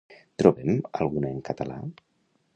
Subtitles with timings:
[0.43, 1.79] Trobem alguna en català?